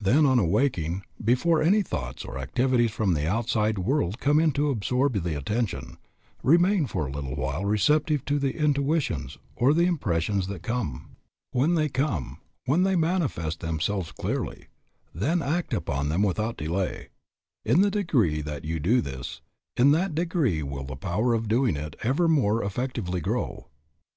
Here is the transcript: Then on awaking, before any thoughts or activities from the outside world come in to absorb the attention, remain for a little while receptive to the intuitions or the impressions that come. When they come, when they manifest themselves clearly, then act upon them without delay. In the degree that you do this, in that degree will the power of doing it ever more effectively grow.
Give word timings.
Then 0.00 0.26
on 0.26 0.38
awaking, 0.38 1.02
before 1.24 1.60
any 1.60 1.82
thoughts 1.82 2.24
or 2.24 2.38
activities 2.38 2.92
from 2.92 3.14
the 3.14 3.28
outside 3.28 3.78
world 3.78 4.20
come 4.20 4.38
in 4.38 4.52
to 4.52 4.70
absorb 4.70 5.14
the 5.20 5.36
attention, 5.36 5.96
remain 6.44 6.86
for 6.86 7.08
a 7.08 7.10
little 7.10 7.34
while 7.34 7.64
receptive 7.64 8.24
to 8.26 8.38
the 8.38 8.56
intuitions 8.56 9.38
or 9.56 9.74
the 9.74 9.86
impressions 9.86 10.46
that 10.46 10.62
come. 10.62 11.16
When 11.50 11.74
they 11.74 11.88
come, 11.88 12.38
when 12.64 12.84
they 12.84 12.94
manifest 12.94 13.58
themselves 13.58 14.12
clearly, 14.12 14.66
then 15.12 15.42
act 15.42 15.74
upon 15.74 16.10
them 16.10 16.22
without 16.22 16.56
delay. 16.56 17.08
In 17.64 17.80
the 17.80 17.90
degree 17.90 18.40
that 18.40 18.64
you 18.64 18.78
do 18.78 19.00
this, 19.00 19.40
in 19.76 19.90
that 19.90 20.14
degree 20.14 20.62
will 20.62 20.84
the 20.84 20.94
power 20.94 21.34
of 21.34 21.48
doing 21.48 21.74
it 21.74 21.96
ever 22.04 22.28
more 22.28 22.62
effectively 22.62 23.20
grow. 23.20 23.66